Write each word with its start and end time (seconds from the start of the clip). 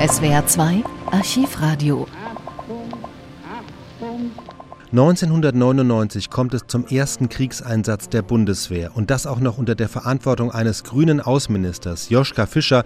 SWR 0.00 0.46
2 0.46 0.82
Archivradio 1.10 2.06
1999 4.92 6.30
kommt 6.30 6.54
es 6.54 6.62
zum 6.66 6.86
ersten 6.86 7.28
Kriegseinsatz 7.28 8.08
der 8.08 8.22
Bundeswehr 8.22 8.96
und 8.96 9.10
das 9.10 9.26
auch 9.26 9.40
noch 9.40 9.58
unter 9.58 9.74
der 9.74 9.90
Verantwortung 9.90 10.52
eines 10.52 10.84
grünen 10.84 11.20
Außenministers, 11.20 12.08
Joschka 12.08 12.46
Fischer, 12.46 12.84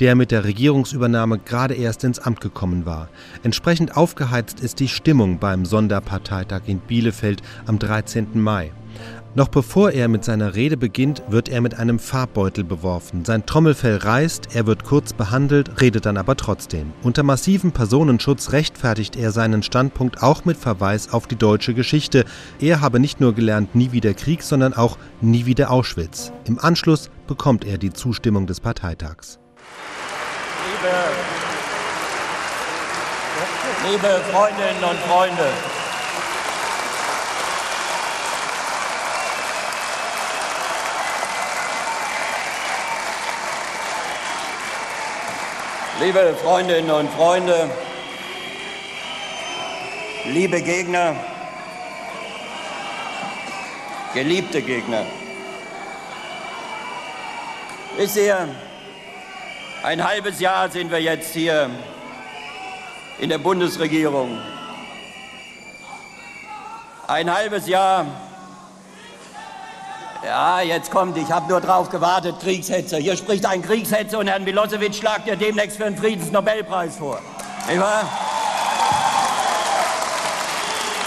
der 0.00 0.16
mit 0.16 0.32
der 0.32 0.42
Regierungsübernahme 0.42 1.38
gerade 1.38 1.74
erst 1.74 2.02
ins 2.02 2.18
Amt 2.18 2.40
gekommen 2.40 2.84
war. 2.84 3.10
Entsprechend 3.44 3.96
aufgeheizt 3.96 4.58
ist 4.58 4.80
die 4.80 4.88
Stimmung 4.88 5.38
beim 5.38 5.66
Sonderparteitag 5.66 6.62
in 6.66 6.80
Bielefeld 6.80 7.42
am 7.66 7.78
13. 7.78 8.40
Mai. 8.40 8.72
Noch 9.36 9.48
bevor 9.48 9.90
er 9.90 10.08
mit 10.08 10.24
seiner 10.24 10.54
Rede 10.54 10.78
beginnt, 10.78 11.22
wird 11.28 11.50
er 11.50 11.60
mit 11.60 11.78
einem 11.78 11.98
Farbbeutel 11.98 12.64
beworfen. 12.64 13.26
Sein 13.26 13.44
Trommelfell 13.44 13.98
reißt, 13.98 14.56
er 14.56 14.66
wird 14.66 14.82
kurz 14.84 15.12
behandelt, 15.12 15.78
redet 15.78 16.06
dann 16.06 16.16
aber 16.16 16.36
trotzdem. 16.36 16.94
Unter 17.02 17.22
massivem 17.22 17.70
Personenschutz 17.70 18.52
rechtfertigt 18.52 19.14
er 19.14 19.32
seinen 19.32 19.62
Standpunkt 19.62 20.22
auch 20.22 20.46
mit 20.46 20.56
Verweis 20.56 21.12
auf 21.12 21.26
die 21.26 21.36
deutsche 21.36 21.74
Geschichte. 21.74 22.24
Er 22.60 22.80
habe 22.80 22.98
nicht 22.98 23.20
nur 23.20 23.34
gelernt 23.34 23.74
nie 23.74 23.92
wieder 23.92 24.14
Krieg, 24.14 24.42
sondern 24.42 24.72
auch 24.72 24.96
nie 25.20 25.44
wieder 25.44 25.70
Auschwitz. 25.70 26.32
Im 26.46 26.58
Anschluss 26.58 27.10
bekommt 27.26 27.66
er 27.66 27.76
die 27.76 27.92
Zustimmung 27.92 28.46
des 28.46 28.60
Parteitags. 28.60 29.38
Liebe, 30.64 30.94
liebe 33.92 34.20
Freundinnen 34.32 34.82
und 34.82 34.98
Freunde, 35.00 35.75
Liebe 45.98 46.36
Freundinnen 46.42 46.90
und 46.90 47.10
Freunde, 47.12 47.70
liebe 50.26 50.60
Gegner, 50.60 51.16
geliebte 54.12 54.60
Gegner, 54.60 55.06
wisst 57.96 58.18
ihr, 58.18 58.46
ein 59.82 60.04
halbes 60.04 60.38
Jahr 60.38 60.68
sind 60.70 60.90
wir 60.90 61.00
jetzt 61.00 61.32
hier 61.32 61.70
in 63.18 63.30
der 63.30 63.38
Bundesregierung. 63.38 64.38
Ein 67.06 67.32
halbes 67.32 67.66
Jahr 67.68 68.04
ja, 70.26 70.60
jetzt 70.60 70.90
kommt, 70.90 71.16
ich 71.16 71.30
habe 71.30 71.48
nur 71.48 71.60
drauf 71.60 71.88
gewartet, 71.88 72.40
Kriegshetzer. 72.40 72.96
Hier 72.98 73.16
spricht 73.16 73.46
ein 73.46 73.62
Kriegshetzer 73.62 74.18
und 74.18 74.26
Herrn 74.26 74.42
Milosevic 74.42 74.94
schlagt 74.94 75.28
ihr 75.28 75.36
demnächst 75.36 75.76
für 75.76 75.86
einen 75.86 75.96
Friedensnobelpreis 75.96 76.96
vor. 76.96 77.20
Nicht 77.68 77.80
wahr? 77.80 78.02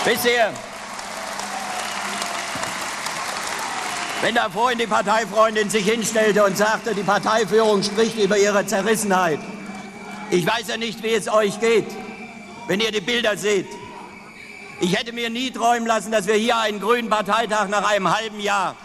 Bisher, 0.06 0.52
wenn 4.22 4.36
da 4.36 4.50
vorhin 4.50 4.80
die 4.80 4.88
Parteifreundin 4.88 5.70
sich 5.70 5.86
hinstellte 5.86 6.46
und 6.46 6.58
sagte, 6.58 6.96
die 6.96 7.04
Parteiführung 7.04 7.84
spricht 7.84 8.18
über 8.18 8.38
ihre 8.38 8.66
Zerrissenheit. 8.66 9.40
Ich 10.32 10.48
weiß 10.48 10.70
ja 10.70 10.78
nicht, 10.78 11.04
wie 11.04 11.14
es 11.14 11.28
euch 11.28 11.60
geht, 11.60 11.88
wenn 12.68 12.80
ihr 12.80 12.92
die 12.92 13.02
Bilder 13.02 13.36
seht. 13.36 13.68
Ich 14.80 14.98
hätte 14.98 15.12
mir 15.12 15.30
nie 15.30 15.52
träumen 15.52 15.88
lassen, 15.88 16.12
dass 16.12 16.26
wir 16.26 16.36
hier 16.36 16.58
einen 16.58 16.80
grünen 16.80 17.10
Parteitag 17.10 17.68
nach 17.68 17.90
einem 17.90 18.16
halben 18.16 18.40
Jahr 18.40 18.76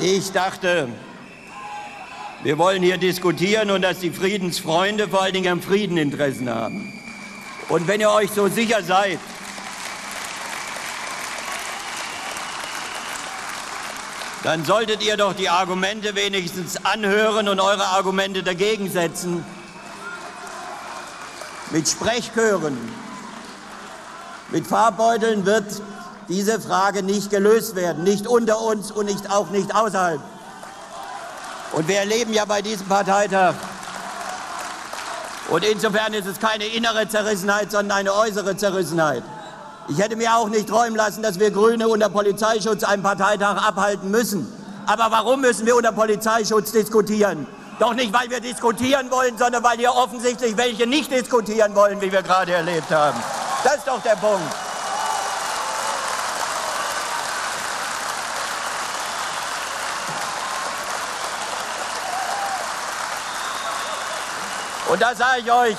Ich 0.00 0.30
dachte, 0.30 0.88
wir 2.42 2.58
wollen 2.58 2.82
hier 2.82 2.98
diskutieren 2.98 3.70
und 3.70 3.80
dass 3.80 4.00
die 4.00 4.10
Friedensfreunde 4.10 5.08
vor 5.08 5.22
allen 5.22 5.32
Dingen 5.32 5.50
am 5.50 5.62
Frieden 5.62 5.96
Interessen 5.96 6.50
haben. 6.50 6.92
Und 7.70 7.88
wenn 7.88 8.00
ihr 8.00 8.10
euch 8.10 8.30
so 8.30 8.46
sicher 8.48 8.82
seid, 8.82 9.18
dann 14.42 14.66
solltet 14.66 15.02
ihr 15.02 15.16
doch 15.16 15.32
die 15.32 15.48
Argumente 15.48 16.14
wenigstens 16.14 16.84
anhören 16.84 17.48
und 17.48 17.58
eure 17.58 17.86
Argumente 17.86 18.42
dagegen 18.42 18.90
setzen. 18.90 19.44
Mit 21.70 21.88
Sprechchören, 21.88 22.76
mit 24.50 24.66
Farbbeuteln 24.66 25.46
wird 25.46 25.82
diese 26.28 26.60
Frage 26.60 27.02
nicht 27.02 27.30
gelöst 27.30 27.76
werden, 27.76 28.04
nicht 28.04 28.26
unter 28.26 28.60
uns 28.60 28.90
und 28.90 29.06
nicht, 29.06 29.30
auch 29.30 29.50
nicht 29.50 29.74
außerhalb. 29.74 30.20
Und 31.72 31.88
wir 31.88 31.98
erleben 31.98 32.32
ja 32.32 32.44
bei 32.44 32.62
diesem 32.62 32.86
Parteitag, 32.86 33.54
und 35.48 35.64
insofern 35.64 36.12
ist 36.12 36.26
es 36.26 36.40
keine 36.40 36.66
innere 36.66 37.08
Zerrissenheit, 37.08 37.70
sondern 37.70 37.98
eine 37.98 38.12
äußere 38.12 38.56
Zerrissenheit. 38.56 39.22
Ich 39.88 39.98
hätte 39.98 40.16
mir 40.16 40.34
auch 40.36 40.48
nicht 40.48 40.68
träumen 40.68 40.96
lassen, 40.96 41.22
dass 41.22 41.38
wir 41.38 41.52
Grüne 41.52 41.86
unter 41.86 42.08
Polizeischutz 42.08 42.82
einen 42.82 43.04
Parteitag 43.04 43.56
abhalten 43.64 44.10
müssen. 44.10 44.52
Aber 44.86 45.06
warum 45.10 45.42
müssen 45.42 45.64
wir 45.64 45.76
unter 45.76 45.92
Polizeischutz 45.92 46.72
diskutieren? 46.72 47.46
Doch 47.78 47.94
nicht, 47.94 48.12
weil 48.12 48.28
wir 48.28 48.40
diskutieren 48.40 49.10
wollen, 49.10 49.38
sondern 49.38 49.62
weil 49.62 49.78
hier 49.78 49.94
offensichtlich 49.94 50.56
welche 50.56 50.86
nicht 50.86 51.12
diskutieren 51.12 51.74
wollen, 51.76 52.00
wie 52.00 52.10
wir 52.10 52.22
gerade 52.22 52.52
erlebt 52.52 52.90
haben. 52.90 53.22
Das 53.62 53.76
ist 53.76 53.86
doch 53.86 54.02
der 54.02 54.16
Punkt. 54.16 54.65
Und 64.96 65.02
da 65.02 65.14
sage 65.14 65.40
ich 65.40 65.52
euch, 65.52 65.76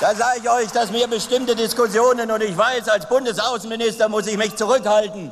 da 0.00 0.12
sage 0.12 0.40
ich 0.42 0.50
euch, 0.50 0.72
dass 0.72 0.90
mir 0.90 1.06
bestimmte 1.06 1.54
Diskussionen, 1.54 2.32
und 2.32 2.42
ich 2.42 2.58
weiß, 2.58 2.88
als 2.88 3.08
Bundesaußenminister 3.08 4.08
muss 4.08 4.26
ich 4.26 4.36
mich 4.36 4.56
zurückhalten, 4.56 5.30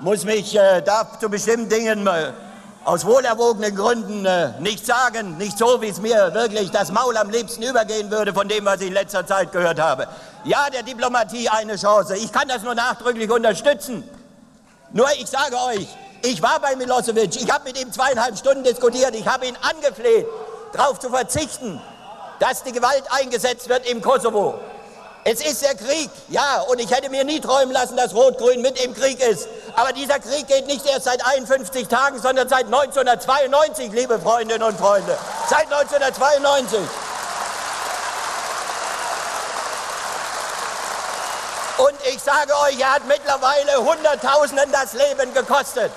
muss 0.00 0.24
mich 0.24 0.54
äh, 0.56 0.82
darf 0.82 1.18
zu 1.18 1.28
bestimmten 1.28 1.68
Dingen 1.68 2.06
äh, 2.06 2.30
aus 2.84 3.04
wohlerwogenen 3.06 3.74
Gründen 3.74 4.24
äh, 4.24 4.52
nicht 4.60 4.86
sagen, 4.86 5.36
nicht 5.36 5.58
so, 5.58 5.82
wie 5.82 5.88
es 5.88 6.00
mir 6.00 6.32
wirklich 6.32 6.70
das 6.70 6.92
Maul 6.92 7.16
am 7.16 7.30
liebsten 7.30 7.64
übergehen 7.64 8.08
würde 8.08 8.32
von 8.32 8.46
dem, 8.46 8.66
was 8.66 8.80
ich 8.80 8.86
in 8.86 8.92
letzter 8.92 9.26
Zeit 9.26 9.50
gehört 9.50 9.80
habe. 9.80 10.06
Ja, 10.44 10.70
der 10.72 10.84
Diplomatie 10.84 11.48
eine 11.48 11.74
Chance. 11.74 12.16
Ich 12.18 12.30
kann 12.30 12.46
das 12.46 12.62
nur 12.62 12.76
nachdrücklich 12.76 13.32
unterstützen. 13.32 14.08
Nur 14.92 15.08
ich 15.18 15.26
sage 15.26 15.56
euch, 15.56 15.88
ich 16.22 16.42
war 16.42 16.60
bei 16.60 16.76
Milosevic, 16.76 17.36
ich 17.36 17.50
habe 17.50 17.64
mit 17.64 17.80
ihm 17.80 17.92
zweieinhalb 17.92 18.36
Stunden 18.36 18.64
diskutiert, 18.64 19.14
ich 19.14 19.26
habe 19.26 19.46
ihn 19.46 19.56
angefleht, 19.60 20.26
darauf 20.72 20.98
zu 20.98 21.10
verzichten, 21.10 21.80
dass 22.40 22.62
die 22.62 22.72
Gewalt 22.72 23.04
eingesetzt 23.10 23.68
wird 23.68 23.86
im 23.88 24.02
Kosovo. 24.02 24.58
Es 25.24 25.44
ist 25.44 25.62
der 25.62 25.74
Krieg, 25.74 26.10
ja, 26.28 26.60
und 26.68 26.80
ich 26.80 26.90
hätte 26.90 27.10
mir 27.10 27.24
nie 27.24 27.40
träumen 27.40 27.72
lassen, 27.72 27.96
dass 27.96 28.14
Rot-Grün 28.14 28.62
mit 28.62 28.82
im 28.82 28.94
Krieg 28.94 29.20
ist. 29.20 29.46
Aber 29.76 29.92
dieser 29.92 30.18
Krieg 30.20 30.46
geht 30.46 30.66
nicht 30.66 30.86
erst 30.86 31.04
seit 31.04 31.24
51 31.24 31.86
Tagen, 31.86 32.18
sondern 32.20 32.48
seit 32.48 32.64
1992, 32.64 33.92
liebe 33.92 34.18
Freundinnen 34.18 34.62
und 34.62 34.78
Freunde. 34.78 35.18
Seit 35.48 35.70
1992. 35.70 36.78
Und 41.78 41.94
ich 42.12 42.22
sage 42.22 42.52
euch, 42.66 42.80
er 42.80 42.94
hat 42.94 43.06
mittlerweile 43.06 43.84
Hunderttausenden 43.84 44.72
das 44.72 44.94
Leben 44.94 45.34
gekostet. 45.34 45.92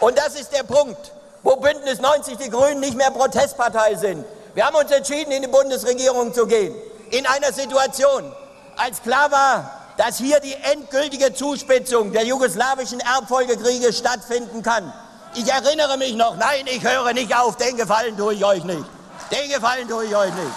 Und 0.00 0.18
das 0.18 0.34
ist 0.34 0.52
der 0.52 0.64
Punkt, 0.64 1.12
wo 1.42 1.56
Bündnis 1.56 2.00
90 2.00 2.38
die 2.38 2.50
Grünen 2.50 2.80
nicht 2.80 2.96
mehr 2.96 3.10
Protestpartei 3.10 3.94
sind. 3.94 4.24
Wir 4.54 4.66
haben 4.66 4.76
uns 4.76 4.90
entschieden, 4.90 5.32
in 5.32 5.42
die 5.42 5.48
Bundesregierung 5.48 6.32
zu 6.32 6.46
gehen. 6.46 6.74
In 7.10 7.26
einer 7.26 7.52
Situation, 7.52 8.32
als 8.76 9.02
klar 9.02 9.30
war, 9.30 9.70
dass 9.96 10.18
hier 10.18 10.40
die 10.40 10.54
endgültige 10.54 11.34
Zuspitzung 11.34 12.12
der 12.12 12.24
jugoslawischen 12.24 13.00
Erbfolgekriege 13.00 13.92
stattfinden 13.92 14.62
kann. 14.62 14.92
Ich 15.34 15.50
erinnere 15.50 15.96
mich 15.98 16.14
noch, 16.14 16.36
nein, 16.36 16.66
ich 16.66 16.82
höre 16.82 17.12
nicht 17.12 17.34
auf, 17.36 17.56
den 17.56 17.76
Gefallen 17.76 18.16
tue 18.16 18.34
ich 18.34 18.44
euch 18.44 18.64
nicht. 18.64 18.84
Den 19.30 19.50
Gefallen 19.50 19.88
tue 19.88 20.04
ich 20.04 20.16
euch 20.16 20.32
nicht. 20.32 20.52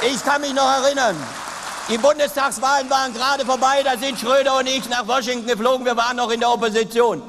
Ich 0.00 0.24
kann 0.24 0.40
mich 0.40 0.52
noch 0.54 0.70
erinnern, 0.82 1.16
die 1.88 1.98
Bundestagswahlen 1.98 2.90
waren 2.90 3.14
gerade 3.14 3.46
vorbei, 3.46 3.82
da 3.82 3.96
sind 3.96 4.18
Schröder 4.18 4.58
und 4.58 4.66
ich 4.66 4.88
nach 4.88 5.06
Washington 5.06 5.46
geflogen, 5.46 5.86
wir 5.86 5.96
waren 5.96 6.16
noch 6.16 6.30
in 6.30 6.40
der 6.40 6.50
Opposition. 6.50 7.22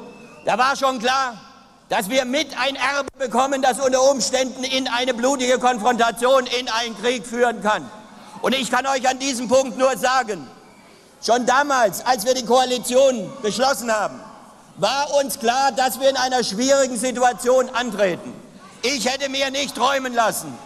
Da 0.44 0.58
war 0.58 0.76
schon 0.76 0.98
klar, 0.98 1.40
dass 1.88 2.08
wir 2.08 2.24
mit 2.24 2.48
ein 2.58 2.76
Erbe 2.76 3.08
bekommen, 3.18 3.62
das 3.62 3.80
unter 3.80 4.02
Umständen 4.10 4.62
in 4.64 4.86
eine 4.88 5.14
blutige 5.14 5.58
Konfrontation, 5.58 6.46
in 6.46 6.68
einen 6.68 6.96
Krieg 7.00 7.26
führen 7.26 7.62
kann. 7.62 7.88
Und 8.42 8.54
ich 8.54 8.70
kann 8.70 8.86
euch 8.86 9.08
an 9.08 9.18
diesem 9.18 9.48
Punkt 9.48 9.78
nur 9.78 9.96
sagen, 9.96 10.46
schon 11.24 11.46
damals, 11.46 12.04
als 12.04 12.26
wir 12.26 12.34
die 12.34 12.44
Koalition 12.44 13.30
beschlossen 13.42 13.90
haben, 13.90 14.20
war 14.76 15.12
uns 15.22 15.38
klar, 15.38 15.72
dass 15.72 16.00
wir 16.00 16.08
in 16.08 16.16
einer 16.16 16.44
schwierigen 16.44 16.96
Situation 16.96 17.68
antreten. 17.70 18.32
Ich 18.82 19.06
hätte 19.06 19.28
mir 19.28 19.50
nicht 19.50 19.74
träumen 19.74 20.14
lassen, 20.14 20.56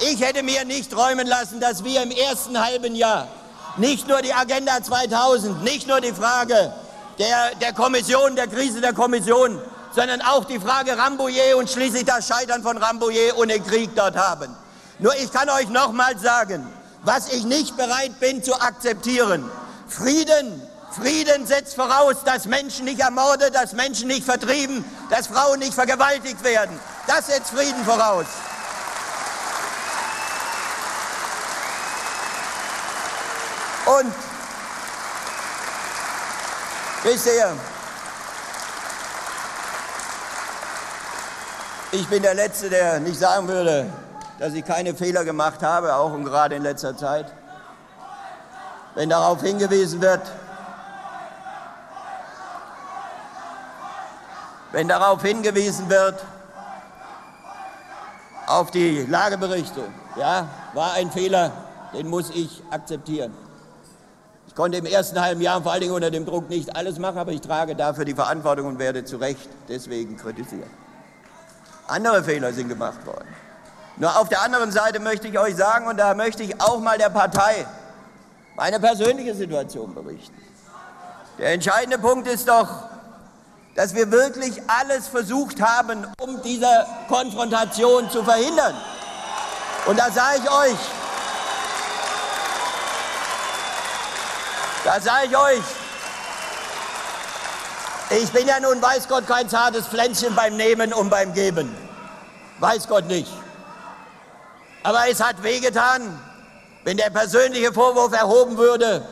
Ich 0.00 0.20
hätte 0.20 0.42
mir 0.42 0.64
nicht 0.64 0.90
träumen 0.90 1.26
lassen, 1.26 1.60
dass 1.60 1.84
wir 1.84 2.02
im 2.02 2.10
ersten 2.10 2.62
halben 2.62 2.96
Jahr 2.96 3.28
nicht 3.76 4.08
nur 4.08 4.22
die 4.22 4.32
Agenda 4.32 4.82
2000, 4.82 5.62
nicht 5.62 5.86
nur 5.88 6.00
die 6.00 6.12
Frage 6.12 6.72
der, 7.18 7.54
der 7.60 7.72
Kommission, 7.72 8.36
der 8.36 8.46
Krise 8.46 8.80
der 8.80 8.92
Kommission, 8.92 9.60
sondern 9.94 10.22
auch 10.22 10.44
die 10.44 10.58
Frage 10.58 10.96
Rambouillet 10.96 11.54
und 11.54 11.70
schließlich 11.70 12.04
das 12.04 12.26
Scheitern 12.26 12.62
von 12.62 12.76
Rambouillet 12.76 13.34
und 13.34 13.48
den 13.48 13.64
Krieg 13.64 13.90
dort 13.94 14.16
haben. 14.16 14.54
Nur 14.98 15.14
ich 15.16 15.32
kann 15.32 15.48
euch 15.50 15.68
noch 15.68 15.92
mal 15.92 16.18
sagen, 16.18 16.66
was 17.02 17.32
ich 17.32 17.44
nicht 17.44 17.76
bereit 17.76 18.18
bin 18.20 18.42
zu 18.42 18.54
akzeptieren. 18.60 19.48
Frieden, 19.88 20.62
Frieden 20.90 21.46
setzt 21.46 21.74
voraus, 21.74 22.16
dass 22.24 22.46
Menschen 22.46 22.84
nicht 22.86 23.00
ermordet, 23.00 23.54
dass 23.54 23.72
Menschen 23.72 24.08
nicht 24.08 24.24
vertrieben, 24.24 24.84
dass 25.10 25.26
Frauen 25.26 25.58
nicht 25.58 25.74
vergewaltigt 25.74 26.42
werden. 26.42 26.78
Das 27.06 27.26
setzt 27.26 27.50
Frieden 27.50 27.84
voraus. 27.84 28.26
Und 33.98 34.12
wisst 37.04 37.26
ihr, 37.26 37.56
ich 41.92 42.08
bin 42.08 42.22
der 42.24 42.34
Letzte, 42.34 42.70
der 42.70 42.98
nicht 42.98 43.20
sagen 43.20 43.46
würde, 43.46 43.86
dass 44.40 44.52
ich 44.54 44.64
keine 44.64 44.96
Fehler 44.96 45.24
gemacht 45.24 45.62
habe, 45.62 45.94
auch 45.94 46.12
und 46.12 46.24
gerade 46.24 46.56
in 46.56 46.64
letzter 46.64 46.96
Zeit. 46.96 47.32
Wenn 48.96 49.10
darauf 49.10 49.42
hingewiesen 49.42 50.00
wird, 50.00 50.22
wenn 54.72 54.88
darauf 54.88 55.22
hingewiesen 55.22 55.88
wird, 55.88 56.24
auf 58.48 58.72
die 58.72 59.06
Lageberichte, 59.06 59.82
ja, 60.16 60.48
war 60.72 60.94
ein 60.94 61.12
Fehler, 61.12 61.52
den 61.92 62.08
muss 62.08 62.30
ich 62.30 62.60
akzeptieren. 62.70 63.43
Ich 64.46 64.54
konnte 64.54 64.78
im 64.78 64.86
ersten 64.86 65.20
halben 65.20 65.40
Jahr 65.40 65.62
vor 65.62 65.72
allen 65.72 65.80
Dingen 65.80 65.94
unter 65.94 66.10
dem 66.10 66.26
Druck 66.26 66.48
nicht 66.48 66.76
alles 66.76 66.98
machen, 66.98 67.18
aber 67.18 67.32
ich 67.32 67.40
trage 67.40 67.74
dafür 67.74 68.04
die 68.04 68.14
Verantwortung 68.14 68.66
und 68.66 68.78
werde 68.78 69.04
zu 69.04 69.16
Recht 69.16 69.48
deswegen 69.68 70.16
kritisiert. 70.16 70.68
Andere 71.86 72.22
Fehler 72.22 72.52
sind 72.52 72.68
gemacht 72.68 73.04
worden. 73.06 73.28
Nur 73.96 74.18
auf 74.18 74.28
der 74.28 74.42
anderen 74.42 74.72
Seite 74.72 75.00
möchte 75.00 75.28
ich 75.28 75.38
euch 75.38 75.56
sagen, 75.56 75.86
und 75.86 75.96
da 75.96 76.14
möchte 76.14 76.42
ich 76.42 76.60
auch 76.60 76.80
mal 76.80 76.98
der 76.98 77.10
Partei 77.10 77.66
meine 78.56 78.80
persönliche 78.80 79.34
Situation 79.34 79.94
berichten. 79.94 80.34
Der 81.38 81.52
entscheidende 81.52 81.98
Punkt 81.98 82.28
ist 82.28 82.48
doch, 82.48 82.68
dass 83.74 83.94
wir 83.94 84.10
wirklich 84.10 84.62
alles 84.68 85.08
versucht 85.08 85.60
haben, 85.60 86.06
um 86.20 86.40
diese 86.42 86.86
Konfrontation 87.08 88.08
zu 88.10 88.22
verhindern. 88.22 88.74
Und 89.86 89.98
da 89.98 90.10
sage 90.10 90.38
ich 90.42 90.50
euch, 90.50 90.78
Da 94.84 95.00
sage 95.00 95.28
ich 95.28 95.36
euch, 95.36 95.62
ich 98.10 98.30
bin 98.32 98.46
ja 98.46 98.60
nun, 98.60 98.82
weiß 98.82 99.08
Gott, 99.08 99.26
kein 99.26 99.48
zartes 99.48 99.86
Pflänzchen 99.86 100.34
beim 100.34 100.56
Nehmen 100.56 100.92
und 100.92 101.08
beim 101.08 101.32
Geben. 101.32 101.74
Weiß 102.58 102.86
Gott 102.86 103.06
nicht. 103.06 103.32
Aber 104.82 105.08
es 105.08 105.22
hat 105.22 105.42
wehgetan, 105.42 106.20
wenn 106.84 106.98
der 106.98 107.08
persönliche 107.08 107.72
Vorwurf 107.72 108.12
erhoben 108.12 108.58
würde, 108.58 109.02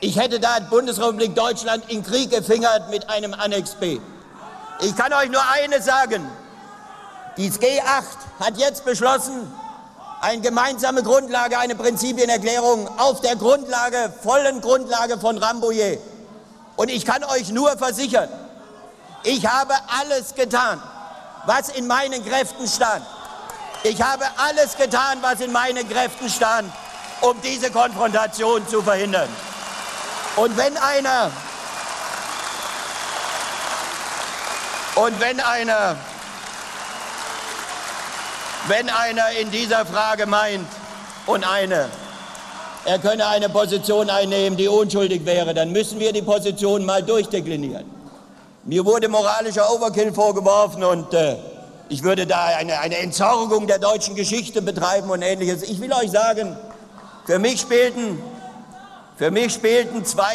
ich 0.00 0.18
hätte 0.18 0.40
da 0.40 0.58
Bundesrepublik 0.68 1.36
Deutschland 1.36 1.88
in 1.88 2.02
Krieg 2.02 2.30
gefingert 2.30 2.90
mit 2.90 3.08
einem 3.08 3.32
Annex 3.32 3.76
B. 3.76 4.00
Ich 4.80 4.96
kann 4.96 5.12
euch 5.12 5.30
nur 5.30 5.42
eines 5.52 5.84
sagen. 5.84 6.28
Die 7.36 7.50
G8 7.50 8.40
hat 8.40 8.56
jetzt 8.56 8.84
beschlossen, 8.84 9.52
eine 10.20 10.40
gemeinsame 10.40 11.02
Grundlage, 11.02 11.58
eine 11.58 11.74
Prinzipienerklärung 11.74 12.88
auf 12.98 13.20
der 13.20 13.36
Grundlage, 13.36 14.12
vollen 14.22 14.60
Grundlage 14.60 15.18
von 15.18 15.38
Rambouillet. 15.38 16.00
Und 16.76 16.90
ich 16.90 17.04
kann 17.04 17.24
euch 17.24 17.50
nur 17.50 17.76
versichern, 17.76 18.28
ich 19.22 19.46
habe 19.46 19.74
alles 19.88 20.34
getan, 20.34 20.80
was 21.46 21.68
in 21.70 21.86
meinen 21.86 22.24
Kräften 22.24 22.66
stand. 22.68 23.04
Ich 23.82 24.02
habe 24.02 24.24
alles 24.36 24.76
getan, 24.76 25.18
was 25.20 25.40
in 25.40 25.52
meinen 25.52 25.88
Kräften 25.88 26.28
stand, 26.28 26.72
um 27.20 27.40
diese 27.42 27.70
Konfrontation 27.70 28.66
zu 28.68 28.82
verhindern. 28.82 29.28
Und 30.36 30.56
wenn 30.56 30.76
einer, 30.76 31.30
und 34.96 35.20
wenn 35.20 35.40
einer 35.40 35.96
wenn 38.68 38.88
einer 38.88 39.30
in 39.40 39.50
dieser 39.50 39.86
Frage 39.86 40.26
meint 40.26 40.66
und 41.26 41.44
eine, 41.44 41.88
er 42.84 42.98
könne 42.98 43.26
eine 43.26 43.48
Position 43.48 44.10
einnehmen, 44.10 44.56
die 44.56 44.68
unschuldig 44.68 45.24
wäre, 45.24 45.54
dann 45.54 45.72
müssen 45.72 45.98
wir 45.98 46.12
die 46.12 46.22
Position 46.22 46.84
mal 46.84 47.02
durchdeklinieren. 47.02 47.84
Mir 48.64 48.84
wurde 48.84 49.08
moralischer 49.08 49.72
Overkill 49.72 50.12
vorgeworfen 50.12 50.82
und 50.82 51.14
äh, 51.14 51.36
ich 51.88 52.02
würde 52.02 52.26
da 52.26 52.46
eine, 52.46 52.80
eine 52.80 52.98
Entsorgung 52.98 53.66
der 53.66 53.78
deutschen 53.78 54.16
Geschichte 54.16 54.60
betreiben 54.62 55.10
und 55.10 55.22
ähnliches. 55.22 55.62
Ich 55.62 55.80
will 55.80 55.92
euch 55.92 56.10
sagen, 56.10 56.56
für 57.24 57.38
mich 57.38 57.60
spielten, 57.60 58.20
für 59.16 59.30
mich 59.30 59.52
spielten 59.52 60.04
zwei 60.04 60.34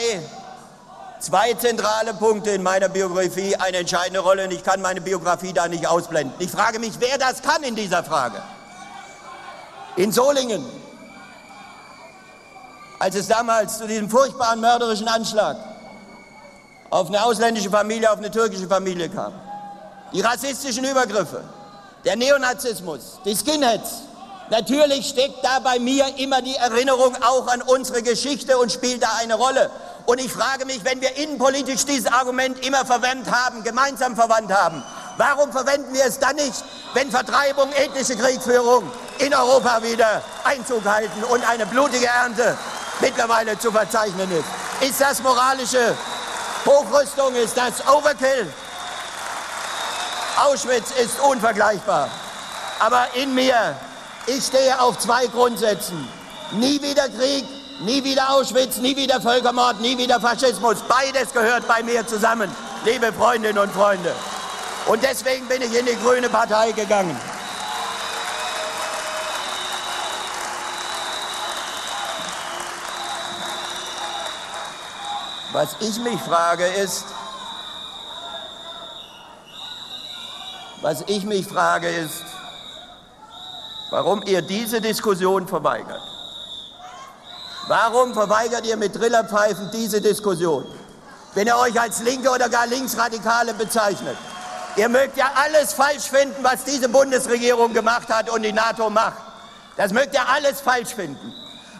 zwei 1.22 1.54
zentrale 1.54 2.14
Punkte 2.14 2.52
in 2.52 2.64
meiner 2.64 2.90
Biografie 2.90 3.56
eine 3.56 3.78
entscheidende 3.78 4.20
Rolle 4.20 4.46
und 4.46 4.52
ich 4.52 4.64
kann 4.64 4.82
meine 4.82 5.02
Biografie 5.02 5.54
da 5.54 5.68
nicht 5.68 5.88
ausblenden. 5.88 6.34
Ich 6.40 6.52
frage 6.52 6.80
mich, 6.80 6.94
wer 7.00 7.18
das 7.18 7.42
kann 7.42 7.64
in 7.64 7.76
dieser 7.76 8.04
Frage. 8.04 8.42
In 9.96 10.12
Solingen, 10.12 10.66
als 13.00 13.16
es 13.16 13.28
damals 13.28 13.78
zu 13.78 13.88
diesem 13.88 14.10
furchtbaren 14.10 14.60
mörderischen 14.60 15.08
Anschlag 15.08 15.58
auf 16.90 17.08
eine 17.08 17.24
ausländische 17.24 17.70
Familie, 17.70 18.12
auf 18.12 18.18
eine 18.18 18.32
türkische 18.32 18.68
Familie 18.68 19.10
kam, 19.10 19.34
die 20.14 20.22
rassistischen 20.22 20.84
Übergriffe, 20.84 21.44
der 22.04 22.16
Neonazismus, 22.16 23.20
die 23.26 23.36
Skinheads, 23.36 24.04
Natürlich 24.52 25.08
steckt 25.08 25.46
da 25.46 25.60
bei 25.60 25.80
mir 25.80 26.06
immer 26.18 26.42
die 26.42 26.56
Erinnerung 26.56 27.16
auch 27.22 27.48
an 27.48 27.62
unsere 27.62 28.04
Geschichte 28.04 28.58
und 28.58 28.70
spielt 28.70 29.02
da 29.02 29.08
eine 29.22 29.36
Rolle. 29.36 29.72
Und 30.06 30.19
ich 30.19 30.31
frage 30.31 30.65
mich, 30.65 30.83
wenn 30.83 31.01
wir 31.01 31.15
innenpolitisch 31.18 31.86
dieses 31.86 32.12
Argument 32.12 32.65
immer 32.65 32.86
verwendet 32.86 33.31
haben, 33.31 33.63
gemeinsam 33.63 34.15
verwandt 34.15 34.51
haben, 34.51 34.83
warum 35.18 35.51
verwenden 35.51 35.94
wir 35.94 36.06
es 36.06 36.19
dann 36.19 36.36
nicht, 36.36 36.63
wenn 36.94 37.12
Vertreibung, 37.12 37.71
ethnische 37.74 38.15
Kriegführung 38.15 38.89
in 39.19 39.33
Europa 39.33 39.81
wieder 39.83 40.24
Einzug 40.44 40.83
halten 40.86 41.24
und 41.25 41.48
eine 41.48 41.65
blutige 41.65 42.08
Ernte 42.08 42.58
mittlerweile 43.00 43.58
zu 43.60 43.72
verzeichnen 43.72 44.29
ist? 44.31 44.89
Ist 44.89 45.00
das 45.00 45.22
moralische 45.22 45.96
Hochrüstung? 46.65 47.36
Ist 47.36 47.55
das 47.55 47.88
Overkill? 47.88 48.51
Auschwitz 50.38 50.91
ist 50.91 51.20
unvergleichbar. 51.20 52.10
Aber 52.79 53.08
in 53.13 53.36
mir, 53.36 53.75
ich 54.25 54.43
stehe 54.46 54.79
auf 54.81 54.98
zwei 54.98 55.27
Grundsätzen. 55.27 56.08
Nie 56.51 56.81
wieder 56.81 57.08
Krieg, 57.10 57.46
Nie 57.82 58.04
wieder 58.04 58.30
Auschwitz, 58.30 58.78
nie 58.78 58.96
wieder 58.96 59.20
Völkermord, 59.20 59.82
nie 59.82 59.98
wieder 59.98 60.20
Faschismus. 60.20 60.78
Beides 60.88 61.34
gehört 61.34 61.68
bei 61.68 61.82
mir 61.82 62.06
zusammen, 62.06 62.54
liebe 62.86 63.12
Freundinnen 63.12 63.58
und 63.58 63.72
Freunde. 63.72 64.14
Und 64.86 65.02
deswegen 65.02 65.48
bin 65.48 65.64
ich 65.64 65.76
in 65.76 65.88
die 65.88 65.96
Grüne 65.96 66.30
Partei 66.30 66.74
gegangen. 66.74 67.20
Was 75.54 75.76
ich 75.80 75.98
mich 76.00 76.20
frage 76.22 76.66
ist, 76.66 77.06
was 80.82 81.04
ich 81.08 81.24
mich 81.26 81.48
frage 81.48 81.90
ist, 81.90 82.24
warum 83.90 84.22
ihr 84.28 84.44
diese 84.44 84.82
Diskussion 84.82 85.48
verweigert. 85.48 86.11
Warum 87.68 88.13
verweigert 88.13 88.65
ihr 88.65 88.77
mit 88.77 88.94
Trillerpfeifen 88.96 89.70
diese 89.72 90.01
Diskussion? 90.01 90.65
Wenn 91.34 91.48
ihr 91.48 91.58
euch 91.58 91.80
als 91.80 92.01
Linke 92.01 92.30
oder 92.30 92.50
gar 92.50 92.68
Linksradikale 92.68 93.53
bezeichnet. 93.53 94.18
Ihr 94.75 94.89
mögt 94.89 95.18
ja 95.18 95.32
alles 95.36 95.74
falsch 95.74 96.03
finden, 96.03 96.44
was 96.44 96.63
diese 96.63 96.89
Bundesregierung 96.89 97.74
gemacht 97.74 98.10
hat 98.10 98.30
und 98.30 98.44
die 98.44 98.53
NATO 98.53 98.89
macht. 98.89 99.18
Das 99.77 99.91
mögt 99.91 100.13
ihr 100.13 100.27
alles 100.27 100.62
falsch 100.62 100.94
finden. 100.96 101.34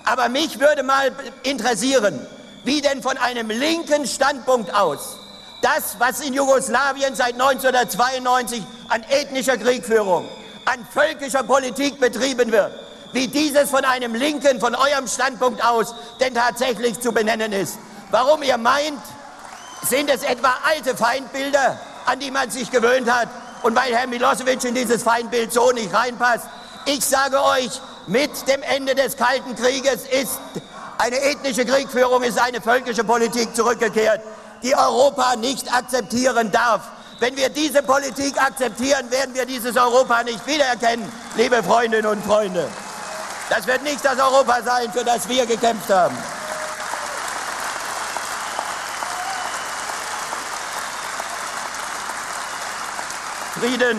Aber 0.06 0.30
mich 0.30 0.60
würde 0.60 0.84
mal 0.84 1.12
interessieren, 1.44 2.26
wie 2.64 2.82
denn 2.82 3.02
von 3.02 3.18
einem 3.18 3.50
linken 3.50 4.06
Standpunkt 4.06 4.74
aus 4.74 5.18
das, 5.62 5.96
was 6.00 6.22
in 6.22 6.34
Jugoslawien 6.34 7.16
seit 7.16 7.34
1992 7.34 8.64
an 8.90 9.04
ethnischer 9.10 9.58
Kriegführung, 9.58 10.28
an 10.66 10.86
völkischer 10.92 11.44
Politik 11.44 12.00
betrieben 12.00 12.52
wird, 12.52 12.72
wie 13.14 13.28
dieses 13.28 13.70
von 13.70 13.84
einem 13.86 14.16
Linken, 14.16 14.60
von 14.60 14.76
eurem 14.76 15.08
Standpunkt 15.08 15.64
aus, 15.64 15.94
denn 16.20 16.34
tatsächlich 16.34 17.00
zu 17.00 17.12
benennen 17.12 17.52
ist. 17.52 17.78
Warum 18.10 18.44
ihr 18.44 18.58
meint, 18.58 19.02
sind 19.88 20.10
es 20.10 20.24
etwa 20.24 20.54
alte 20.68 20.96
Feindbilder, 20.96 21.80
an 22.06 22.20
die 22.20 22.32
man 22.32 22.50
sich 22.50 22.72
gewöhnt 22.72 23.12
hat 23.12 23.30
und 23.64 23.76
weil 23.76 23.94
Herr 23.96 24.08
Milosevic 24.08 24.64
in 24.64 24.76
dieses 24.76 25.04
Feindbild 25.04 25.52
so 25.52 25.72
nicht 25.72 25.94
reinpasst. 25.94 26.46
Ich 26.86 27.06
sage 27.06 27.44
euch, 27.44 27.80
mit 28.08 28.48
dem 28.48 28.64
Ende 28.64 28.96
des 28.96 29.18
Kalten 29.18 29.56
Krieges 29.56 30.06
ist 30.08 30.40
eine 30.98 31.18
ethnische 31.22 31.66
Kriegführung, 31.66 32.24
ist 32.24 32.40
eine 32.40 32.62
völkische 32.62 33.04
Politik 33.04 33.56
zurückgekehrt, 33.56 34.22
die 34.64 34.76
Europa 34.76 35.36
nicht 35.36 35.74
akzeptieren 35.74 36.52
darf. 36.52 36.82
Wenn 37.20 37.38
wir 37.38 37.50
diese 37.50 37.84
Politik 37.84 38.42
akzeptieren, 38.42 39.12
werden 39.12 39.36
wir 39.36 39.46
dieses 39.46 39.78
Europa 39.78 40.24
nicht 40.24 40.46
wiedererkennen, 40.48 41.12
liebe 41.36 41.62
Freundinnen 41.62 42.08
und 42.08 42.24
Freunde. 42.26 42.68
Das 43.52 43.68
wird 43.68 43.84
nicht 43.84 44.06
das 44.06 44.18
Europa 44.18 44.64
sein, 44.64 44.90
für 44.94 45.04
das 45.04 45.28
wir 45.28 45.46
gekämpft 45.46 45.90
haben. 45.90 46.18
Frieden. 53.60 53.98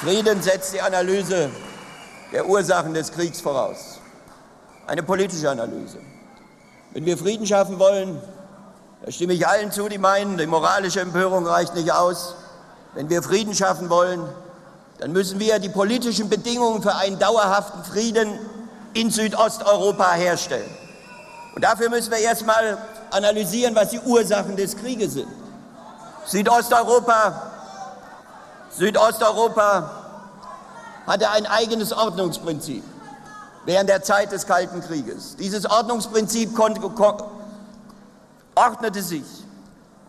Frieden 0.00 0.40
setzt 0.40 0.72
die 0.72 0.80
Analyse 0.80 1.50
der 2.32 2.46
Ursachen 2.46 2.94
des 2.94 3.12
Kriegs 3.12 3.42
voraus. 3.42 4.00
Eine 4.86 5.02
politische 5.02 5.50
Analyse. 5.50 5.98
Wenn 6.92 7.04
wir 7.04 7.18
Frieden 7.18 7.46
schaffen 7.46 7.78
wollen, 7.78 8.18
da 9.04 9.12
stimme 9.12 9.34
ich 9.34 9.46
allen 9.46 9.70
zu, 9.70 9.86
die 9.86 9.98
meinen, 9.98 10.38
die 10.38 10.46
moralische 10.46 11.02
Empörung 11.02 11.46
reicht 11.46 11.74
nicht 11.74 11.92
aus. 11.92 12.36
Wenn 12.94 13.10
wir 13.10 13.22
Frieden 13.22 13.54
schaffen 13.54 13.90
wollen, 13.90 14.26
dann 15.02 15.10
müssen 15.10 15.40
wir 15.40 15.58
die 15.58 15.68
politischen 15.68 16.28
Bedingungen 16.28 16.80
für 16.80 16.94
einen 16.94 17.18
dauerhaften 17.18 17.82
Frieden 17.82 18.38
in 18.92 19.10
Südosteuropa 19.10 20.12
herstellen. 20.12 20.70
Und 21.56 21.64
dafür 21.64 21.90
müssen 21.90 22.12
wir 22.12 22.18
erstmal 22.18 22.78
analysieren, 23.10 23.74
was 23.74 23.90
die 23.90 23.98
Ursachen 23.98 24.54
des 24.54 24.76
Krieges 24.76 25.14
sind. 25.14 25.26
Südosteuropa, 26.24 27.50
Südosteuropa 28.70 29.90
hatte 31.04 31.30
ein 31.30 31.46
eigenes 31.46 31.92
Ordnungsprinzip 31.92 32.84
während 33.64 33.88
der 33.88 34.04
Zeit 34.04 34.30
des 34.30 34.46
Kalten 34.46 34.82
Krieges. 34.82 35.34
Dieses 35.34 35.68
Ordnungsprinzip 35.68 36.56
ordnete 38.54 39.02
sich 39.02 39.24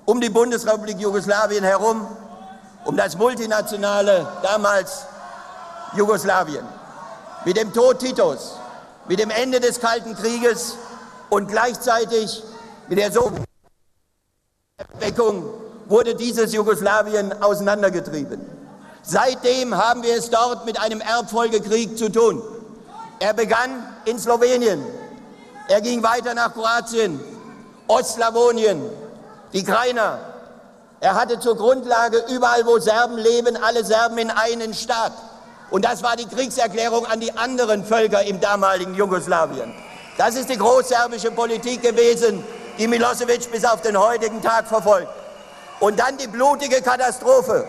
um 0.06 0.22
die 0.22 0.30
Bundesrepublik 0.30 1.00
Jugoslawien 1.00 1.64
herum, 1.64 2.06
um 2.86 2.98
das 2.98 3.18
multinationale 3.18 4.28
damals 4.42 5.06
Jugoslawien. 5.96 6.66
Mit 7.46 7.58
dem 7.58 7.74
Tod 7.74 8.00
Titos, 8.00 8.56
mit 9.08 9.20
dem 9.20 9.30
Ende 9.30 9.60
des 9.60 9.80
Kalten 9.80 10.16
Krieges 10.16 10.76
und 11.30 11.48
gleichzeitig 11.48 12.44
mit 12.88 12.98
der 12.98 13.12
Sowjetweckung 13.12 13.46
wurde 15.88 16.16
dieses 16.16 16.54
Jugoslawien 16.54 17.42
auseinandergetrieben. 17.42 18.42
Seitdem 19.02 19.76
haben 19.76 20.04
wir 20.04 20.16
es 20.16 20.30
dort 20.30 20.66
mit 20.66 20.80
einem 20.80 21.02
Erbfolgekrieg 21.02 21.98
zu 21.98 22.10
tun. 22.10 22.42
Er 23.20 23.34
begann 23.34 23.86
in 24.06 24.18
Slowenien, 24.18 24.84
er 25.68 25.82
ging 25.82 26.02
weiter 26.04 26.34
nach 26.34 26.54
Kroatien, 26.54 27.20
Ostslawonien, 27.88 28.82
die 29.52 29.64
Krainer. 29.64 30.33
Er 31.04 31.16
hatte 31.16 31.38
zur 31.38 31.58
Grundlage, 31.58 32.24
überall 32.30 32.66
wo 32.66 32.80
Serben 32.80 33.18
leben, 33.18 33.58
alle 33.58 33.84
Serben 33.84 34.18
in 34.20 34.32
einen 34.32 34.74
Staat. 34.74 35.12
Und 35.70 35.84
das 35.84 36.02
war 36.02 36.16
die 36.16 36.26
Kriegserklärung 36.26 37.06
an 37.06 37.20
die 37.20 37.36
anderen 37.36 37.84
Völker 37.84 38.24
im 38.24 38.40
damaligen 38.40 38.96
Jugoslawien. 38.96 39.76
Das 40.18 40.36
ist 40.36 40.50
die 40.50 40.58
großserbische 40.58 41.32
Politik 41.32 41.82
gewesen, 41.82 42.42
die 42.78 42.88
Milosevic 42.88 43.52
bis 43.52 43.66
auf 43.66 43.82
den 43.82 44.00
heutigen 44.00 44.42
Tag 44.42 44.66
verfolgt. 44.66 45.10
Und 45.82 46.00
dann 46.00 46.16
die 46.16 46.28
blutige 46.28 46.82
Katastrophe. 46.82 47.66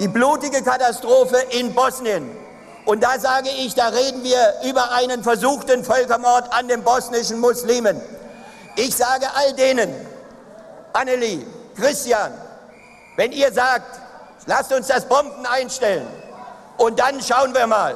Die 0.00 0.08
blutige 0.08 0.60
Katastrophe 0.60 1.36
in 1.50 1.72
Bosnien. 1.72 2.28
Und 2.84 3.04
da 3.04 3.16
sage 3.20 3.48
ich, 3.48 3.76
da 3.76 3.90
reden 3.90 4.24
wir 4.24 4.54
über 4.68 4.90
einen 4.90 5.22
versuchten 5.22 5.84
Völkermord 5.84 6.52
an 6.52 6.66
den 6.66 6.82
bosnischen 6.82 7.38
Muslimen. 7.38 8.00
Ich 8.74 8.96
sage 8.96 9.26
all 9.36 9.52
denen, 9.52 9.94
Annelie, 10.92 11.46
Christian, 11.76 12.32
wenn 13.16 13.32
ihr 13.32 13.52
sagt, 13.52 14.00
lasst 14.46 14.72
uns 14.72 14.86
das 14.86 15.06
Bomben 15.06 15.46
einstellen 15.46 16.06
und 16.76 16.98
dann 16.98 17.20
schauen 17.20 17.54
wir 17.54 17.66
mal, 17.66 17.94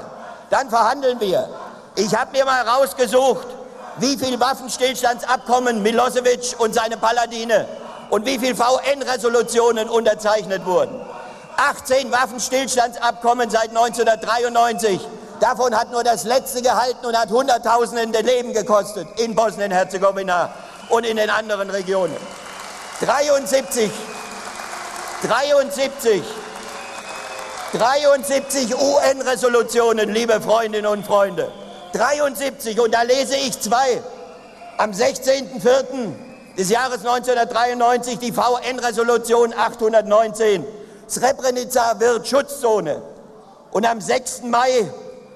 dann 0.50 0.70
verhandeln 0.70 1.20
wir. 1.20 1.48
Ich 1.96 2.14
habe 2.14 2.32
mir 2.32 2.44
mal 2.44 2.66
rausgesucht, 2.66 3.46
wie 3.98 4.16
viel 4.16 4.38
Waffenstillstandsabkommen 4.38 5.82
Milosevic 5.82 6.54
und 6.58 6.74
seine 6.74 6.96
Paladine 6.96 7.66
und 8.10 8.24
wie 8.24 8.38
viele 8.38 8.54
VN-Resolutionen 8.54 9.88
unterzeichnet 9.88 10.64
wurden. 10.64 11.00
18 11.56 12.12
Waffenstillstandsabkommen 12.12 13.50
seit 13.50 13.70
1993. 13.70 15.00
Davon 15.40 15.76
hat 15.76 15.90
nur 15.90 16.04
das 16.04 16.24
letzte 16.24 16.62
gehalten 16.62 17.04
und 17.04 17.18
hat 17.18 17.30
Hunderttausende 17.30 18.20
Leben 18.20 18.52
gekostet 18.52 19.08
in 19.18 19.34
Bosnien-Herzegowina 19.34 20.50
und 20.88 21.04
in 21.04 21.16
den 21.16 21.30
anderen 21.30 21.70
Regionen. 21.70 22.16
73, 23.00 23.90
73, 25.22 26.22
73 27.72 28.74
UN-Resolutionen, 28.74 30.12
liebe 30.12 30.40
Freundinnen 30.40 30.86
und 30.86 31.06
Freunde. 31.06 31.52
73 31.92 32.80
und 32.80 32.92
da 32.92 33.02
lese 33.02 33.36
ich 33.36 33.60
zwei. 33.60 34.02
Am 34.78 34.90
16.04. 34.90 36.12
des 36.56 36.70
Jahres 36.70 37.06
1993 37.06 38.18
die 38.18 38.32
VN-Resolution 38.32 39.54
819. 39.56 40.66
Srebrenica 41.08 42.00
wird 42.00 42.26
Schutzzone. 42.26 43.00
Und 43.70 43.86
am 43.86 44.00
6. 44.00 44.42
Mai 44.42 44.90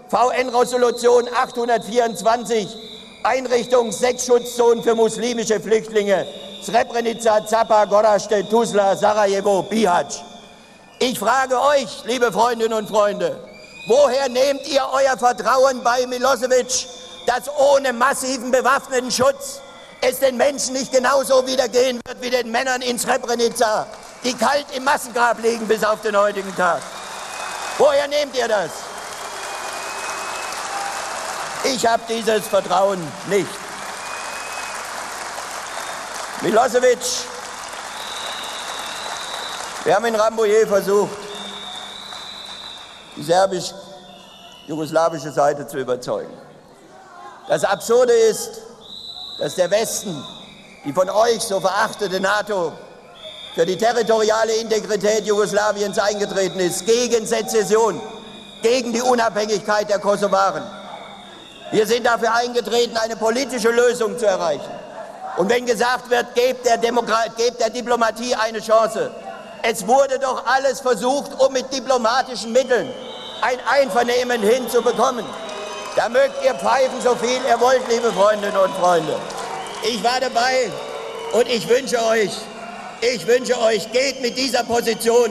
VN-Resolution 0.09 1.29
824 1.33 2.77
Einrichtung 3.23 3.93
sechs 3.93 4.27
Schutzzonen 4.27 4.83
für 4.83 4.97
muslimische 4.97 5.61
Flüchtlinge. 5.61 6.27
Srebrenica, 6.63 7.45
Zapa, 7.45 7.85
Gorazde, 7.87 8.49
Tuzla, 8.49 8.95
Sarajevo, 8.97 9.63
Bihać. 9.63 10.23
Ich 11.01 11.19
frage 11.19 11.61
euch, 11.61 12.05
liebe 12.05 12.31
Freundinnen 12.31 12.73
und 12.75 12.89
Freunde, 12.89 13.37
woher 13.89 14.29
nehmt 14.29 14.65
ihr 14.69 14.83
euer 14.93 15.19
Vertrauen 15.19 15.83
bei 15.83 16.07
Milosevic, 16.07 16.87
dass 17.27 17.51
ohne 17.59 17.93
massiven 17.93 18.53
bewaffneten 18.53 19.11
Schutz 19.11 19.61
es 20.01 20.21
den 20.21 20.37
Menschen 20.37 20.75
nicht 20.75 20.93
genauso 20.93 21.45
wieder 21.47 21.69
gehen 21.69 22.01
wird 22.07 22.23
wie 22.23 22.31
den 22.31 22.53
Männern 22.53 22.83
in 22.83 22.97
Srebrenica, 22.97 23.87
die 24.23 24.35
kalt 24.35 24.67
im 24.77 24.85
Massengrab 24.85 25.43
liegen 25.43 25.67
bis 25.67 25.83
auf 25.83 26.01
den 26.03 26.17
heutigen 26.17 26.55
Tag? 26.55 26.81
Woher 27.79 28.07
nehmt 28.07 28.37
ihr 28.37 28.47
das? 28.47 28.71
Ich 31.65 31.85
habe 31.85 32.03
dieses 32.09 32.47
Vertrauen 32.47 33.01
nicht. 33.27 33.62
Milosevic, 36.43 36.99
wir 39.85 39.95
haben 39.95 40.05
in 40.07 40.17
Rambouillet 40.17 40.67
versucht, 40.67 41.17
die 43.17 43.23
serbisch-jugoslawische 43.23 45.31
Seite 45.31 45.69
zu 45.69 45.79
überzeugen. 45.79 46.33
Das 47.47 47.63
Absurde 47.63 48.13
ist, 48.13 48.61
dass 49.39 49.55
der 49.55 49.71
Westen, 49.71 50.21
die 50.85 50.93
von 50.93 51.09
euch 51.09 51.43
so 51.43 51.61
verachtete 51.61 52.19
NATO, 52.19 52.73
für 53.55 53.65
die 53.65 53.77
territoriale 53.77 54.55
Integrität 54.55 55.25
Jugoslawiens 55.25 56.01
eingetreten 56.01 56.59
ist, 56.59 56.85
gegen 56.87 57.25
Sezession, 57.25 58.03
gegen 58.63 58.93
die 58.93 59.03
Unabhängigkeit 59.03 59.89
der 59.89 60.01
Kosovaren. 60.01 60.65
Wir 61.71 61.87
sind 61.87 62.05
dafür 62.05 62.35
eingetreten, 62.35 62.97
eine 62.97 63.15
politische 63.15 63.71
Lösung 63.71 64.19
zu 64.19 64.27
erreichen. 64.27 64.82
Und 65.37 65.49
wenn 65.49 65.65
gesagt 65.65 66.11
wird, 66.11 66.35
gebt 66.35 66.67
der, 66.67 66.79
gebt 66.79 67.61
der 67.61 67.71
Diplomatie 67.71 68.35
eine 68.35 68.61
Chance. 68.61 69.11
Es 69.63 69.87
wurde 69.87 70.19
doch 70.19 70.45
alles 70.47 70.81
versucht, 70.81 71.41
um 71.41 71.53
mit 71.53 71.73
diplomatischen 71.73 72.53
Mitteln 72.53 72.91
ein 73.41 73.59
Einvernehmen 73.69 74.43
hinzubekommen. 74.43 75.25
Da 75.97 76.09
mögt 76.09 76.45
ihr 76.45 76.55
pfeifen, 76.55 77.01
so 77.03 77.15
viel 77.15 77.41
ihr 77.49 77.61
wollt, 77.61 77.83
liebe 77.89 78.13
Freundinnen 78.13 78.57
und 78.57 78.75
Freunde. 78.75 79.17
Ich 79.83 80.03
war 80.03 80.21
dabei 80.21 80.71
und 81.33 81.49
ich 81.49 81.69
wünsche 81.69 82.03
euch, 82.07 82.31
ich 83.01 83.27
wünsche 83.27 83.59
euch, 83.61 83.91
geht 83.93 84.21
mit 84.23 84.37
dieser 84.37 84.65
Position. 84.65 85.31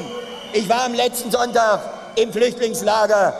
Ich 0.53 0.67
war 0.67 0.85
am 0.85 0.93
letzten 0.93 1.31
Sonntag 1.31 1.81
im 2.15 2.31
Flüchtlingslager 2.31 3.33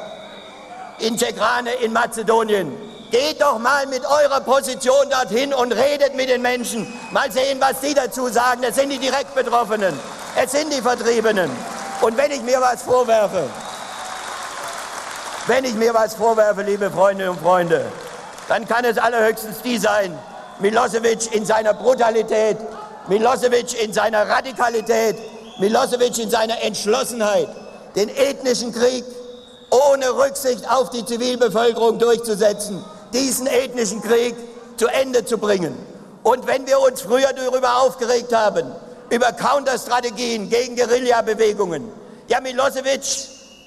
in 0.99 1.17
Cegrane 1.17 1.71
in 1.81 1.91
Mazedonien. 1.91 2.90
Geht 3.11 3.41
doch 3.41 3.59
mal 3.59 3.87
mit 3.87 4.05
eurer 4.05 4.39
Position 4.39 5.09
dorthin 5.09 5.53
und 5.53 5.73
redet 5.73 6.15
mit 6.15 6.29
den 6.29 6.41
Menschen. 6.41 6.87
Mal 7.11 7.29
sehen, 7.29 7.59
was 7.59 7.81
sie 7.81 7.93
dazu 7.93 8.29
sagen. 8.29 8.63
Es 8.63 8.75
sind 8.75 8.89
die 8.89 8.99
direkt 8.99 9.35
Betroffenen. 9.35 9.99
Es 10.41 10.53
sind 10.53 10.71
die 10.71 10.81
Vertriebenen. 10.81 11.51
Und 11.99 12.15
wenn 12.15 12.31
ich 12.31 12.41
mir 12.41 12.61
was 12.61 12.83
vorwerfe, 12.83 13.49
wenn 15.47 15.65
ich 15.65 15.73
mir 15.73 15.93
was 15.93 16.15
vorwerfe, 16.15 16.61
liebe 16.61 16.89
Freundinnen 16.89 17.31
und 17.31 17.41
Freunde, 17.41 17.85
dann 18.47 18.65
kann 18.65 18.85
es 18.85 18.97
allerhöchstens 18.97 19.61
die 19.61 19.77
sein, 19.77 20.17
Milosevic 20.59 21.35
in 21.35 21.45
seiner 21.45 21.73
Brutalität, 21.73 22.57
Milosevic 23.07 23.73
in 23.83 23.91
seiner 23.91 24.29
Radikalität, 24.29 25.17
Milosevic 25.59 26.17
in 26.17 26.29
seiner 26.29 26.61
Entschlossenheit, 26.63 27.49
den 27.95 28.07
ethnischen 28.07 28.71
Krieg 28.71 29.03
ohne 29.69 30.15
Rücksicht 30.15 30.69
auf 30.69 30.91
die 30.91 31.05
Zivilbevölkerung 31.05 31.99
durchzusetzen, 31.99 32.83
diesen 33.13 33.47
ethnischen 33.47 34.01
Krieg 34.01 34.35
zu 34.77 34.87
Ende 34.87 35.25
zu 35.25 35.37
bringen. 35.37 35.75
Und 36.23 36.47
wenn 36.47 36.67
wir 36.67 36.79
uns 36.79 37.01
früher 37.01 37.33
darüber 37.33 37.81
aufgeregt 37.81 38.33
haben, 38.33 38.71
über 39.09 39.31
Counterstrategien 39.31 40.49
gegen 40.49 40.75
Guerillabewegungen, 40.75 41.89
ja, 42.27 42.39
Milosevic 42.39 43.01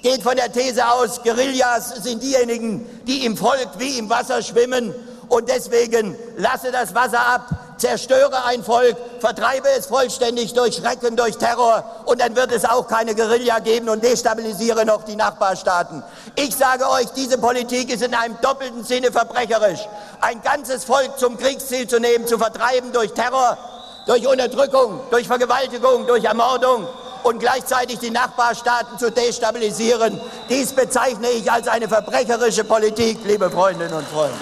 geht 0.01 0.23
von 0.23 0.35
der 0.35 0.51
These 0.51 0.87
aus, 0.87 1.21
Guerillas 1.23 2.03
sind 2.03 2.23
diejenigen, 2.23 2.85
die 3.05 3.25
im 3.25 3.35
Volk 3.35 3.69
wie 3.77 3.97
im 3.97 4.09
Wasser 4.09 4.41
schwimmen 4.41 4.93
und 5.29 5.49
deswegen 5.49 6.15
lasse 6.37 6.71
das 6.71 6.93
Wasser 6.95 7.19
ab, 7.19 7.49
zerstöre 7.77 8.45
ein 8.45 8.63
Volk, 8.63 8.95
vertreibe 9.19 9.67
es 9.77 9.87
vollständig 9.87 10.53
durch 10.53 10.75
Schrecken, 10.75 11.15
durch 11.15 11.37
Terror 11.37 11.83
und 12.05 12.21
dann 12.21 12.35
wird 12.35 12.51
es 12.51 12.65
auch 12.65 12.87
keine 12.87 13.15
Guerilla 13.15 13.59
geben 13.59 13.89
und 13.89 14.03
destabilisiere 14.03 14.85
noch 14.85 15.03
die 15.03 15.15
Nachbarstaaten. 15.15 16.03
Ich 16.35 16.55
sage 16.55 16.89
euch, 16.89 17.07
diese 17.15 17.37
Politik 17.37 17.91
ist 17.91 18.03
in 18.03 18.13
einem 18.13 18.37
doppelten 18.41 18.83
Sinne 18.83 19.11
verbrecherisch. 19.11 19.81
Ein 20.21 20.41
ganzes 20.41 20.83
Volk 20.83 21.17
zum 21.17 21.37
Kriegsziel 21.37 21.87
zu 21.87 21.99
nehmen, 21.99 22.27
zu 22.27 22.37
vertreiben 22.37 22.91
durch 22.91 23.13
Terror, 23.13 23.57
durch 24.05 24.27
Unterdrückung, 24.27 25.01
durch 25.11 25.27
Vergewaltigung, 25.27 26.07
durch 26.07 26.23
Ermordung 26.23 26.87
und 27.23 27.39
gleichzeitig 27.39 27.99
die 27.99 28.11
Nachbarstaaten 28.11 28.99
zu 28.99 29.11
destabilisieren. 29.11 30.19
Dies 30.47 30.73
bezeichne 30.73 31.29
ich 31.31 31.51
als 31.51 31.67
eine 31.67 31.87
verbrecherische 31.87 32.63
Politik, 32.63 33.19
liebe 33.25 33.49
Freundinnen 33.49 33.93
und 33.93 34.07
Freunde. 34.07 34.37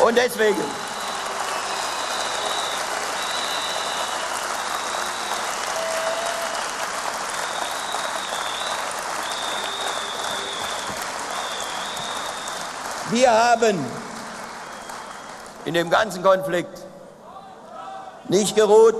Und 0.00 0.16
deswegen 0.16 0.56
Wir 13.12 13.30
haben 13.30 13.78
in 15.66 15.74
dem 15.74 15.90
ganzen 15.90 16.22
Konflikt 16.22 16.78
nicht 18.30 18.56
geruht, 18.56 18.96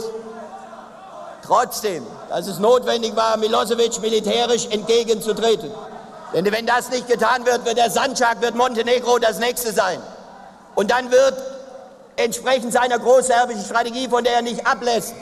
trotzdem, 1.42 2.06
dass 2.28 2.46
es 2.46 2.58
notwendig 2.58 3.16
war, 3.16 3.38
Milosevic 3.38 4.02
militärisch 4.02 4.66
entgegenzutreten. 4.66 5.70
Denn 6.34 6.44
wenn 6.52 6.66
das 6.66 6.90
nicht 6.90 7.08
getan 7.08 7.46
wird, 7.46 7.64
wird 7.64 7.78
der 7.78 7.90
Sandschak, 7.90 8.42
wird 8.42 8.54
Montenegro 8.54 9.18
das 9.18 9.38
nächste 9.38 9.72
sein. 9.72 9.98
Und 10.74 10.90
dann 10.90 11.10
wird 11.10 11.34
entsprechend 12.16 12.74
seiner 12.74 12.98
großserbischen 12.98 13.64
Strategie, 13.64 14.10
von 14.10 14.24
der 14.24 14.34
er 14.34 14.42
nicht 14.42 14.66
ablässt, 14.66 15.14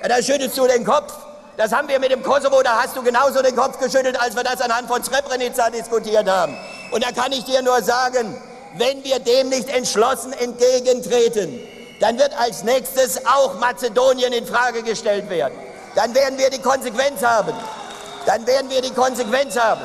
ja, 0.00 0.08
da 0.08 0.22
schüttelst 0.22 0.56
du 0.56 0.66
den 0.66 0.86
Kopf. 0.86 1.12
Das 1.58 1.70
haben 1.70 1.88
wir 1.88 1.98
mit 1.98 2.12
dem 2.12 2.22
Kosovo, 2.22 2.62
da 2.62 2.82
hast 2.82 2.96
du 2.96 3.02
genauso 3.02 3.42
den 3.42 3.54
Kopf 3.54 3.78
geschüttelt, 3.78 4.18
als 4.18 4.34
wir 4.34 4.42
das 4.42 4.62
anhand 4.62 4.88
von 4.88 5.04
Srebrenica 5.04 5.68
diskutiert 5.68 6.26
haben. 6.30 6.56
Und 6.90 7.04
da 7.04 7.12
kann 7.12 7.32
ich 7.32 7.44
dir 7.44 7.62
nur 7.62 7.82
sagen, 7.82 8.36
wenn 8.76 9.02
wir 9.04 9.18
dem 9.18 9.48
nicht 9.48 9.68
entschlossen 9.68 10.32
entgegentreten, 10.32 11.60
dann 12.00 12.18
wird 12.18 12.38
als 12.38 12.62
nächstes 12.62 13.26
auch 13.26 13.58
Mazedonien 13.58 14.32
in 14.32 14.46
Frage 14.46 14.82
gestellt 14.82 15.28
werden. 15.28 15.54
Dann 15.94 16.14
werden 16.14 16.38
wir 16.38 16.50
die 16.50 16.60
Konsequenz 16.60 17.22
haben. 17.22 17.52
Dann 18.26 18.46
werden 18.46 18.70
wir 18.70 18.82
die 18.82 18.92
Konsequenz 18.92 19.58
haben, 19.58 19.80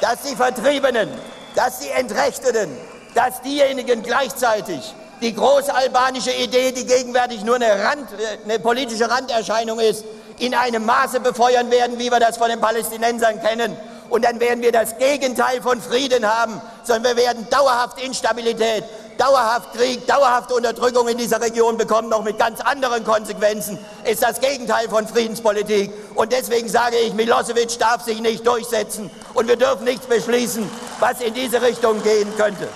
dass 0.00 0.22
die 0.22 0.36
Vertriebenen, 0.36 1.08
dass 1.54 1.80
die 1.80 1.88
Entrechteten, 1.88 2.70
dass 3.14 3.42
diejenigen 3.42 4.02
gleichzeitig 4.02 4.94
die 5.20 5.34
große 5.34 5.74
albanische 5.74 6.32
Idee, 6.32 6.72
die 6.72 6.86
gegenwärtig 6.86 7.42
nur 7.42 7.56
eine, 7.56 7.82
Rand, 7.82 8.08
eine 8.44 8.58
politische 8.58 9.10
Randerscheinung 9.10 9.80
ist, 9.80 10.04
in 10.38 10.54
einem 10.54 10.86
Maße 10.86 11.20
befeuern 11.20 11.70
werden, 11.70 11.98
wie 11.98 12.10
wir 12.10 12.20
das 12.20 12.38
von 12.38 12.48
den 12.48 12.60
Palästinensern 12.60 13.40
kennen. 13.42 13.76
Und 14.10 14.24
dann 14.24 14.40
werden 14.40 14.60
wir 14.60 14.72
das 14.72 14.98
Gegenteil 14.98 15.62
von 15.62 15.80
Frieden 15.80 16.26
haben, 16.26 16.60
sondern 16.82 17.16
wir 17.16 17.24
werden 17.24 17.46
dauerhaft 17.48 18.02
Instabilität, 18.02 18.82
dauerhaft 19.16 19.72
Krieg, 19.74 20.04
dauerhafte 20.06 20.54
Unterdrückung 20.54 21.06
in 21.06 21.16
dieser 21.16 21.40
Region 21.40 21.76
bekommen, 21.76 22.08
noch 22.08 22.24
mit 22.24 22.36
ganz 22.38 22.60
anderen 22.60 23.04
Konsequenzen, 23.04 23.78
ist 24.04 24.22
das 24.22 24.40
Gegenteil 24.40 24.88
von 24.88 25.06
Friedenspolitik. 25.06 25.92
Und 26.16 26.32
deswegen 26.32 26.68
sage 26.68 26.96
ich, 26.96 27.14
Milosevic 27.14 27.78
darf 27.78 28.02
sich 28.02 28.20
nicht 28.20 28.44
durchsetzen 28.44 29.10
und 29.34 29.46
wir 29.46 29.56
dürfen 29.56 29.84
nichts 29.84 30.06
beschließen, 30.06 30.68
was 30.98 31.20
in 31.20 31.32
diese 31.32 31.62
Richtung 31.62 32.02
gehen 32.02 32.36
könnte. 32.36 32.68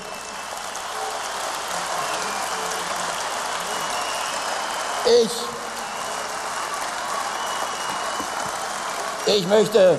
Ich, 5.07 5.31
ich 9.35 9.47
möchte, 9.49 9.99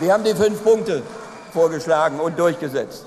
wir 0.00 0.12
haben 0.12 0.24
die 0.24 0.34
fünf 0.34 0.62
Punkte 0.62 1.02
vorgeschlagen 1.52 2.20
und 2.20 2.38
durchgesetzt. 2.38 3.04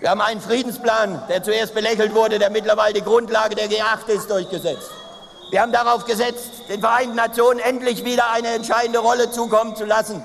Wir 0.00 0.10
haben 0.10 0.20
einen 0.20 0.40
Friedensplan, 0.40 1.22
der 1.28 1.42
zuerst 1.42 1.74
belächelt 1.74 2.14
wurde, 2.14 2.38
der 2.38 2.50
mittlerweile 2.50 2.94
die 2.94 3.02
Grundlage 3.02 3.54
der 3.54 3.68
G8 3.68 4.06
ist, 4.08 4.30
durchgesetzt. 4.30 4.90
Wir 5.50 5.62
haben 5.62 5.72
darauf 5.72 6.04
gesetzt, 6.04 6.50
den 6.68 6.80
Vereinten 6.80 7.16
Nationen 7.16 7.58
endlich 7.58 8.04
wieder 8.04 8.30
eine 8.30 8.48
entscheidende 8.48 8.98
Rolle 8.98 9.30
zukommen 9.30 9.74
zu 9.74 9.86
lassen. 9.86 10.22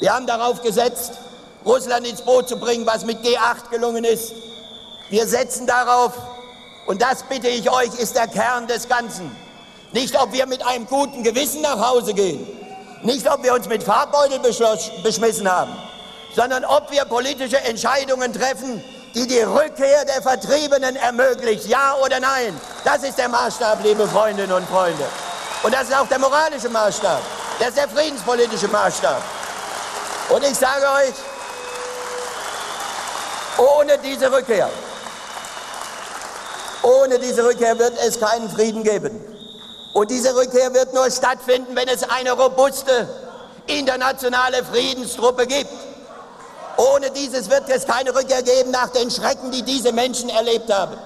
Wir 0.00 0.12
haben 0.12 0.26
darauf 0.26 0.62
gesetzt, 0.62 1.12
Russland 1.64 2.06
ins 2.06 2.22
Boot 2.22 2.48
zu 2.48 2.58
bringen, 2.58 2.84
was 2.84 3.04
mit 3.04 3.24
G8 3.24 3.70
gelungen 3.70 4.04
ist. 4.04 4.34
Wir 5.10 5.26
setzen 5.26 5.66
darauf, 5.66 6.12
und 6.86 7.00
das 7.00 7.22
bitte 7.22 7.48
ich 7.48 7.70
euch, 7.70 7.94
ist 8.00 8.16
der 8.16 8.26
Kern 8.26 8.66
des 8.66 8.88
Ganzen. 8.88 9.30
Nicht, 9.92 10.20
ob 10.20 10.32
wir 10.32 10.46
mit 10.46 10.66
einem 10.66 10.86
guten 10.86 11.22
Gewissen 11.22 11.62
nach 11.62 11.78
Hause 11.88 12.14
gehen, 12.14 12.44
nicht, 13.04 13.30
ob 13.30 13.42
wir 13.42 13.54
uns 13.54 13.68
mit 13.68 13.82
Farbbeutel 13.82 14.38
beschmissen 15.02 15.50
haben, 15.50 15.72
sondern 16.34 16.64
ob 16.64 16.90
wir 16.90 17.04
politische 17.04 17.58
Entscheidungen 17.58 18.32
treffen, 18.32 18.82
die 19.14 19.26
die 19.26 19.40
Rückkehr 19.40 20.04
der 20.04 20.22
Vertriebenen 20.22 20.96
ermöglicht, 20.96 21.66
ja 21.66 21.94
oder 22.02 22.20
nein. 22.20 22.58
Das 22.84 23.02
ist 23.02 23.18
der 23.18 23.28
Maßstab, 23.28 23.82
liebe 23.84 24.08
Freundinnen 24.08 24.52
und 24.52 24.66
Freunde. 24.68 25.04
Und 25.62 25.74
das 25.74 25.84
ist 25.84 25.96
auch 25.96 26.08
der 26.08 26.18
moralische 26.18 26.68
Maßstab. 26.68 27.20
Das 27.58 27.68
ist 27.68 27.76
der 27.78 27.88
friedenspolitische 27.88 28.68
Maßstab. 28.68 29.22
Und 30.30 30.42
ich 30.44 30.56
sage 30.56 30.84
euch, 30.84 31.14
ohne 33.58 33.98
diese 33.98 34.32
Rückkehr 34.32 34.70
ohne 36.82 37.18
diese 37.18 37.44
Rückkehr 37.44 37.78
wird 37.78 37.94
es 38.04 38.18
keinen 38.18 38.50
Frieden 38.50 38.82
geben. 38.82 39.31
Und 39.92 40.10
diese 40.10 40.34
Rückkehr 40.34 40.72
wird 40.72 40.94
nur 40.94 41.10
stattfinden, 41.10 41.76
wenn 41.76 41.88
es 41.88 42.02
eine 42.02 42.32
robuste 42.32 43.08
internationale 43.66 44.64
Friedenstruppe 44.64 45.46
gibt. 45.46 45.70
Ohne 46.76 47.10
dieses 47.10 47.50
wird 47.50 47.68
es 47.68 47.86
keine 47.86 48.14
Rückkehr 48.14 48.42
geben 48.42 48.70
nach 48.70 48.88
den 48.88 49.10
Schrecken, 49.10 49.50
die 49.50 49.62
diese 49.62 49.92
Menschen 49.92 50.30
erlebt 50.30 50.72
haben. 50.72 50.96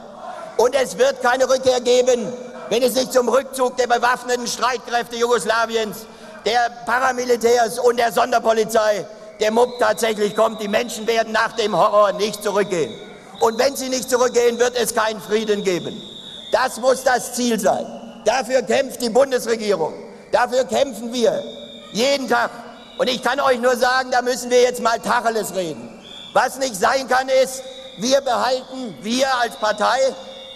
Und 0.57 0.75
es 0.75 0.97
wird 0.97 1.21
keine 1.21 1.49
Rückkehr 1.49 1.81
geben, 1.81 2.33
wenn 2.71 2.83
es 2.83 2.95
nicht 2.95 3.13
zum 3.13 3.29
Rückzug 3.29 3.77
der 3.77 3.89
bewaffneten 3.89 4.47
Streitkräfte 4.47 5.17
Jugoslawiens, 5.17 6.07
der 6.45 6.71
Paramilitärs 6.87 7.79
und 7.81 7.99
der 7.99 8.13
Sonderpolizei, 8.13 9.05
der 9.41 9.51
MUP 9.51 9.79
tatsächlich 9.81 10.37
kommt. 10.37 10.63
Die 10.63 10.69
Menschen 10.69 11.07
werden 11.07 11.33
nach 11.33 11.53
dem 11.53 11.77
Horror 11.77 12.13
nicht 12.13 12.43
zurückgehen. 12.43 12.95
Und 13.41 13.59
wenn 13.59 13.77
sie 13.77 13.89
nicht 13.89 14.09
zurückgehen, 14.09 14.59
wird 14.59 14.77
es 14.77 14.95
keinen 14.95 15.21
Frieden 15.21 15.65
geben. 15.65 16.01
Das 16.53 16.79
muss 16.79 17.03
das 17.03 17.35
Ziel 17.35 17.61
sein. 17.61 17.96
Dafür 18.27 18.61
kämpft 18.63 19.01
die 19.01 19.09
Bundesregierung. 19.09 19.95
Dafür 20.33 20.65
kämpfen 20.65 21.13
wir 21.13 21.45
jeden 21.93 22.29
Tag. 22.29 22.51
Und 22.99 23.09
ich 23.09 23.23
kann 23.23 23.39
euch 23.39 23.61
nur 23.61 23.77
sagen, 23.77 24.11
da 24.11 24.21
müssen 24.21 24.51
wir 24.51 24.63
jetzt 24.63 24.83
mal 24.83 24.99
Tacheles 24.99 25.55
reden. 25.55 25.89
Was 26.33 26.59
nicht 26.59 26.75
sein 26.75 27.07
kann, 27.07 27.29
ist, 27.29 27.63
wir 27.99 28.21
behalten, 28.21 28.97
wir 29.01 29.33
als 29.39 29.55
Partei, 29.57 29.99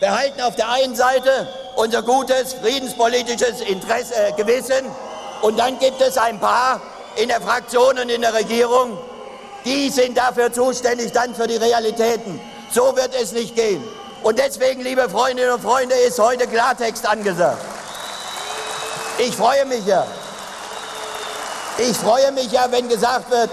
behalten 0.00 0.40
auf 0.40 0.56
der 0.56 0.68
einen 0.68 0.96
Seite 0.96 1.48
unser 1.76 2.02
gutes 2.02 2.54
friedenspolitisches 2.54 3.60
Interesse, 3.60 4.14
äh, 4.16 4.32
Gewissen 4.32 4.84
und 5.42 5.58
dann 5.58 5.78
gibt 5.78 6.00
es 6.00 6.18
ein 6.18 6.40
paar 6.40 6.80
in 7.16 7.28
der 7.28 7.40
Fraktion 7.40 7.98
und 7.98 8.10
in 8.10 8.20
der 8.20 8.34
Regierung, 8.34 8.98
die 9.64 9.90
sind 9.90 10.18
dafür 10.18 10.52
zuständig, 10.52 11.12
dann 11.12 11.36
für 11.36 11.46
die 11.46 11.56
Realitäten. 11.56 12.40
So 12.72 12.96
wird 12.96 13.14
es 13.14 13.32
nicht 13.32 13.54
gehen. 13.54 13.82
Und 14.22 14.38
deswegen, 14.38 14.82
liebe 14.82 15.08
Freundinnen 15.08 15.52
und 15.52 15.62
Freunde, 15.62 15.94
ist 15.94 16.18
heute 16.18 16.46
Klartext 16.46 17.08
angesagt. 17.08 17.64
Ich 19.18 19.34
freue 19.34 19.64
mich 19.64 19.84
ja. 19.86 20.06
Ich 21.78 21.96
freue 21.96 22.30
mich 22.32 22.52
ja, 22.52 22.66
wenn 22.70 22.88
gesagt 22.88 23.30
wird 23.30 23.50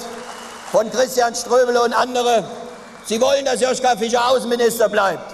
von 0.71 0.91
Christian 0.91 1.33
Ströbele 1.33 1.81
und 1.81 1.93
andere, 1.93 2.43
sie 3.05 3.21
wollen, 3.21 3.45
dass 3.45 3.61
Joschka 3.61 3.95
Fischer 3.95 4.27
Außenminister 4.29 4.89
bleibt. 4.89 5.33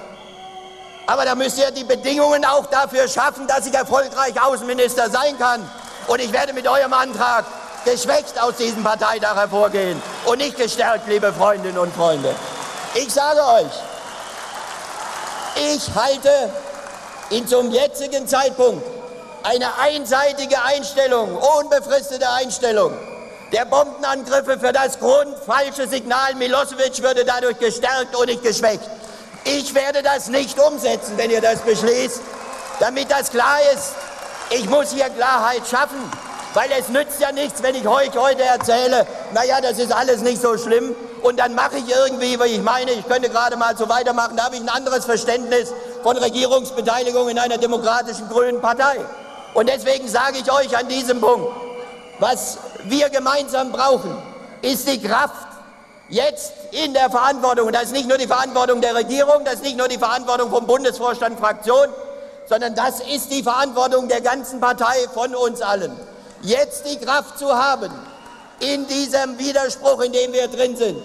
Aber 1.08 1.26
da 1.26 1.34
müsst 1.34 1.58
ihr 1.58 1.72
die 1.72 1.84
Bedingungen 1.84 2.46
auch 2.46 2.68
dafür 2.68 3.08
schaffen, 3.08 3.48
dass 3.48 3.66
ich 3.66 3.74
erfolgreich 3.74 4.40
Außenminister 4.40 5.10
sein 5.10 5.38
kann. 5.40 5.68
Und 6.08 6.22
ich 6.22 6.32
werde 6.32 6.54
mit 6.54 6.68
eurem 6.68 6.94
Antrag 6.94 7.46
geschwächt 7.84 8.40
aus 8.40 8.56
diesem 8.58 8.84
Parteitag 8.84 9.36
hervorgehen 9.36 10.02
und 10.26 10.38
nicht 10.38 10.58
gestärkt, 10.58 11.08
liebe 11.08 11.34
Freundinnen 11.34 11.78
und 11.78 11.94
Freunde. 11.94 12.34
Ich 12.94 13.12
sage 13.12 13.40
euch, 13.40 13.72
ich 15.56 15.96
halte 15.96 16.52
ihn 17.30 17.48
zum 17.48 17.72
jetzigen 17.72 18.28
Zeitpunkt 18.28 18.86
eine 19.44 19.78
einseitige 19.80 20.62
Einstellung, 20.64 21.38
unbefristete 21.38 22.30
Einstellung 22.30 22.94
der 23.54 23.66
Bombenangriffe 23.66 24.60
für 24.60 24.74
das 24.74 25.00
grundfalsche 25.00 25.88
Signal 25.88 26.34
Milosevic 26.36 27.04
würde 27.04 27.24
dadurch 27.24 27.60
gestärkt 27.60 28.16
und 28.16 28.26
nicht 28.26 28.42
geschwächt. 28.42 28.82
Ich 29.44 29.76
werde 29.76 30.02
das 30.02 30.28
nicht 30.28 30.60
umsetzen, 30.60 31.14
wenn 31.18 31.30
ihr 31.30 31.40
das 31.42 31.60
beschließt, 31.60 32.20
damit 32.80 33.12
das 33.12 33.30
klar 33.30 33.60
ist. 33.76 33.94
Ich 34.50 34.68
muss 34.68 34.92
hier 34.92 35.08
Klarheit 35.10 35.62
schaffen, 35.70 36.12
weil 36.54 36.70
es 36.80 36.90
nützt 36.90 37.20
ja 37.20 37.32
nichts, 37.32 37.64
wenn 37.64 37.76
ich 37.76 37.88
euch 37.88 38.16
heute 38.16 38.44
erzähle, 38.44 39.08
naja, 39.34 39.62
das 39.62 39.80
ist 39.80 39.92
alles 39.92 40.22
nicht 40.22 40.42
so 40.42 40.58
schlimm. 40.58 40.96
Und 41.22 41.40
dann 41.40 41.56
mache 41.56 41.78
ich 41.78 41.90
irgendwie, 41.90 42.38
weil 42.40 42.52
ich 42.52 42.62
meine, 42.62 42.92
ich 42.92 43.08
könnte 43.08 43.30
gerade 43.30 43.56
mal 43.56 43.78
so 43.78 43.88
weitermachen, 43.90 44.36
da 44.36 44.46
habe 44.46 44.56
ich 44.56 44.62
ein 44.62 44.70
anderes 44.70 45.06
Verständnis 45.06 45.74
von 46.04 46.18
Regierungsbeteiligung 46.18 47.30
in 47.30 47.40
einer 47.40 47.58
demokratischen 47.58 48.28
grünen 48.30 48.62
Partei. 48.62 49.00
Und 49.54 49.70
deswegen 49.70 50.08
sage 50.08 50.38
ich 50.40 50.52
euch 50.52 50.78
an 50.78 50.88
diesem 50.88 51.22
Punkt, 51.22 51.48
was 52.20 52.58
wir 52.84 53.10
gemeinsam 53.10 53.72
brauchen, 53.72 54.16
ist 54.62 54.88
die 54.88 55.02
Kraft, 55.02 55.48
jetzt 56.10 56.54
in 56.72 56.94
der 56.94 57.10
Verantwortung, 57.10 57.68
und 57.68 57.74
das 57.74 57.84
ist 57.84 57.94
nicht 57.94 58.08
nur 58.08 58.18
die 58.18 58.28
Verantwortung 58.28 58.82
der 58.82 58.96
Regierung, 58.96 59.46
das 59.46 59.56
ist 59.56 59.64
nicht 59.64 59.78
nur 59.78 59.88
die 59.88 59.98
Verantwortung 59.98 60.50
vom 60.50 60.68
Bundesvorstand 60.68 61.40
Fraktion, 61.40 61.88
sondern 62.48 62.76
das 62.76 63.00
ist 63.00 63.32
die 63.32 63.42
Verantwortung 63.42 64.08
der 64.08 64.22
ganzen 64.22 64.60
Partei 64.60 65.08
von 65.14 65.34
uns 65.34 65.62
allen, 65.62 65.98
jetzt 66.44 66.86
die 66.86 66.98
Kraft 66.98 67.40
zu 67.40 67.54
haben, 67.54 67.92
in 68.60 68.88
diesem 68.88 69.38
Widerspruch, 69.40 70.02
in 70.02 70.12
dem 70.12 70.32
wir 70.32 70.48
drin 70.48 70.78
sind, 70.78 70.98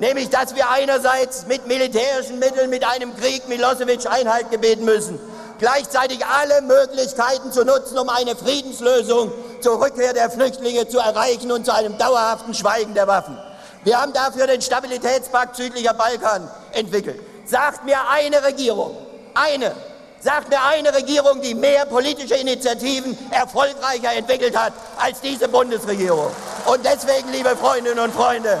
nämlich 0.00 0.28
dass 0.28 0.54
wir 0.54 0.68
einerseits 0.70 1.46
mit 1.46 1.66
militärischen 1.66 2.38
Mitteln, 2.38 2.68
mit 2.68 2.84
einem 2.84 3.16
Krieg 3.16 3.48
Milosevic 3.48 4.10
Einhalt 4.10 4.50
gebeten 4.50 4.84
müssen, 4.84 5.18
gleichzeitig 5.58 6.24
alle 6.26 6.62
Möglichkeiten 6.62 7.52
zu 7.52 7.64
nutzen, 7.64 7.98
um 7.98 8.08
eine 8.08 8.34
Friedenslösung 8.34 9.32
zur 9.60 9.80
Rückkehr 9.80 10.12
der 10.12 10.30
Flüchtlinge 10.30 10.88
zu 10.88 10.98
erreichen 10.98 11.52
und 11.52 11.64
zu 11.64 11.74
einem 11.74 11.96
dauerhaften 11.98 12.54
Schweigen 12.54 12.94
der 12.94 13.06
Waffen. 13.06 13.38
Wir 13.84 14.00
haben 14.00 14.12
dafür 14.12 14.46
den 14.46 14.60
Stabilitätspakt 14.60 15.56
südlicher 15.56 15.94
Balkan 15.94 16.50
entwickelt. 16.72 17.20
Sagt 17.46 17.84
mir 17.84 17.96
eine 18.10 18.42
Regierung, 18.44 18.96
eine, 19.34 19.74
sagt 20.20 20.50
mir 20.50 20.62
eine 20.62 20.94
Regierung, 20.94 21.40
die 21.40 21.54
mehr 21.54 21.86
politische 21.86 22.34
Initiativen 22.34 23.16
erfolgreicher 23.30 24.12
entwickelt 24.14 24.56
hat 24.56 24.72
als 24.98 25.20
diese 25.20 25.48
Bundesregierung. 25.48 26.30
Und 26.66 26.84
deswegen, 26.84 27.30
liebe 27.30 27.56
Freundinnen 27.56 27.98
und 27.98 28.14
Freunde, 28.14 28.60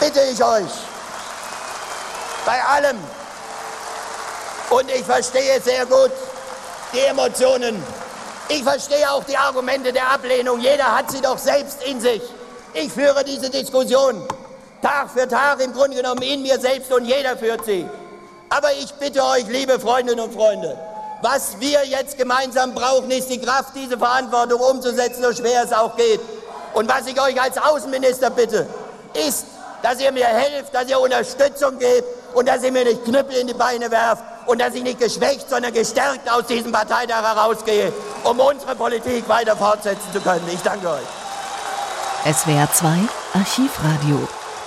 bitte 0.00 0.20
ich 0.32 0.42
euch, 0.42 0.70
bei 2.44 2.62
allem, 2.64 2.98
und 4.70 4.90
ich 4.90 5.04
verstehe 5.04 5.60
sehr 5.60 5.86
gut 5.86 6.10
die 6.92 7.00
Emotionen. 7.00 7.82
Ich 8.48 8.62
verstehe 8.62 9.10
auch 9.10 9.24
die 9.24 9.36
Argumente 9.36 9.92
der 9.92 10.10
Ablehnung. 10.10 10.60
Jeder 10.60 10.96
hat 10.96 11.10
sie 11.10 11.20
doch 11.20 11.38
selbst 11.38 11.82
in 11.84 12.00
sich. 12.00 12.22
Ich 12.74 12.92
führe 12.92 13.24
diese 13.24 13.50
Diskussion 13.50 14.26
Tag 14.82 15.10
für 15.10 15.26
Tag 15.26 15.60
im 15.60 15.72
Grunde 15.72 15.96
genommen 15.96 16.22
in 16.22 16.42
mir 16.42 16.58
selbst 16.60 16.92
und 16.92 17.04
jeder 17.04 17.36
führt 17.36 17.64
sie. 17.64 17.88
Aber 18.48 18.72
ich 18.72 18.92
bitte 18.94 19.24
euch, 19.24 19.46
liebe 19.48 19.78
Freundinnen 19.80 20.20
und 20.20 20.32
Freunde, 20.32 20.76
was 21.22 21.58
wir 21.58 21.84
jetzt 21.84 22.18
gemeinsam 22.18 22.74
brauchen, 22.74 23.10
ist 23.10 23.30
die 23.30 23.40
Kraft, 23.40 23.70
diese 23.74 23.98
Verantwortung 23.98 24.60
umzusetzen, 24.60 25.22
so 25.22 25.32
schwer 25.32 25.64
es 25.64 25.72
auch 25.72 25.96
geht. 25.96 26.20
Und 26.74 26.88
was 26.88 27.06
ich 27.06 27.20
euch 27.20 27.40
als 27.40 27.58
Außenminister 27.58 28.30
bitte, 28.30 28.66
ist, 29.14 29.46
dass 29.82 30.00
ihr 30.00 30.12
mir 30.12 30.26
helft, 30.26 30.74
dass 30.74 30.88
ihr 30.88 31.00
Unterstützung 31.00 31.78
gebt 31.78 32.06
und 32.34 32.46
dass 32.46 32.62
ihr 32.62 32.72
mir 32.72 32.84
nicht 32.84 33.04
Knüppel 33.04 33.36
in 33.36 33.46
die 33.46 33.54
Beine 33.54 33.90
werft 33.90 34.22
und 34.46 34.60
dass 34.60 34.74
ich 34.74 34.82
nicht 34.82 35.00
geschwächt, 35.00 35.48
sondern 35.48 35.72
gestärkt 35.72 36.30
aus 36.30 36.46
diesem 36.46 36.70
Parteitag 36.70 37.22
herausgehe, 37.22 37.92
um 38.24 38.38
unsere 38.38 38.74
Politik 38.74 39.28
weiter 39.28 39.56
fortsetzen 39.56 40.12
zu 40.12 40.20
können. 40.20 40.46
Ich 40.52 40.60
danke 40.60 40.88
euch. 40.88 42.34
SWR 42.34 42.68
2 42.72 42.88
Archivradio. 43.34 44.28